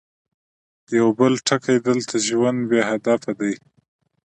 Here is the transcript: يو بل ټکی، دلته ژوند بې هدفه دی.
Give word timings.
يو 0.97 1.07
بل 1.19 1.33
ټکی، 1.47 1.75
دلته 1.87 2.15
ژوند 2.27 2.59
بې 2.69 2.81
هدفه 2.89 3.31
دی. 3.39 3.53